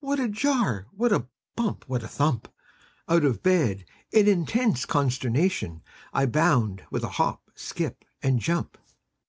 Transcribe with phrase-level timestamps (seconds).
[0.00, 0.88] What a jar!
[0.90, 1.84] what a bump!
[1.88, 2.52] what a thump!
[3.08, 8.76] Out of bed, in intense consternation, I bound with a hop, skip, and jump.